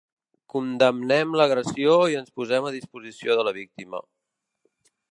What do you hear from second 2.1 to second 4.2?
i ens posem a disposició de la víctima.